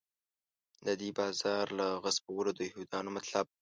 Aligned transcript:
د 0.85 0.87
دې 1.01 1.09
بازار 1.19 1.65
له 1.79 1.87
غصبولو 2.03 2.51
د 2.55 2.59
یهودانو 2.69 3.09
مطلب. 3.17 3.45